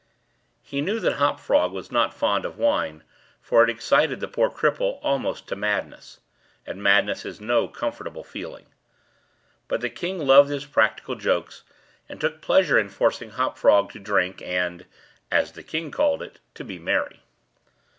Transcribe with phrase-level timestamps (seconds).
[0.63, 3.03] He knew that Hop Frog was not fond of wine,
[3.39, 6.19] for it excited the poor cripple almost to madness;
[6.65, 8.65] and madness is no comfortable feeling.
[9.67, 11.61] But the king loved his practical jokes,
[12.09, 14.87] and took pleasure in forcing Hop Frog to drink and
[15.29, 17.21] (as the king called it) "to be merry."